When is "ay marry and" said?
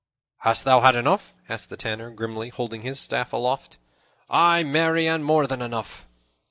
4.31-5.23